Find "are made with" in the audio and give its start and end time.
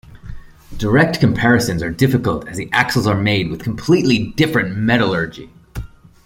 3.05-3.61